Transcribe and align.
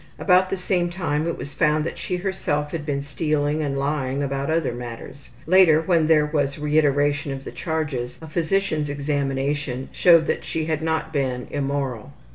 About 0.17 0.49
the 0.49 0.57
same 0.57 0.89
time 0.89 1.27
it 1.27 1.37
was 1.37 1.53
found 1.53 1.83
that 1.83 1.99
she 1.99 2.15
herself 2.15 2.71
had 2.71 2.87
been 2.87 3.03
stealing 3.03 3.61
and 3.61 3.77
lying 3.77 4.23
about 4.23 4.49
other 4.49 4.73
matters. 4.73 5.29
Later, 5.45 5.79
when 5.79 6.07
there 6.07 6.25
was 6.25 6.57
reiteration 6.57 7.31
of 7.31 7.43
the 7.43 7.51
charges, 7.51 8.17
a 8.19 8.27
physician's 8.27 8.89
examination 8.89 9.89
showed 9.91 10.25
that 10.25 10.43
she 10.43 10.65
had 10.65 10.81
not 10.81 11.13
been 11.13 11.45
immoral. 11.51 12.13